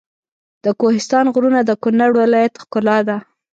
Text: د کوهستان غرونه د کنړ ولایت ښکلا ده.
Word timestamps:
د 0.65 0.65
کوهستان 0.79 1.25
غرونه 1.33 1.59
د 1.63 1.71
کنړ 1.83 2.09
ولایت 2.21 2.53
ښکلا 2.63 2.97
ده. 3.07 3.17